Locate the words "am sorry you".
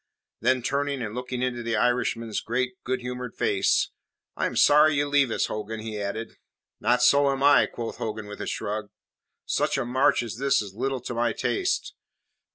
4.47-5.07